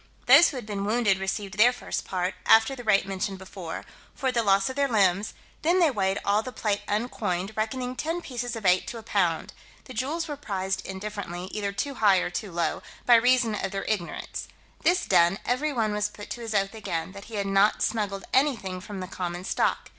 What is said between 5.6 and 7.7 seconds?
then they weighed all the plate uncoined,